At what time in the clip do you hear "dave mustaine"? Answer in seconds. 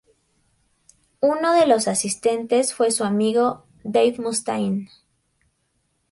3.83-4.89